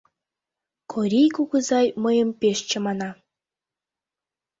[0.91, 3.09] Корий кугызай мыйым пеш чамана.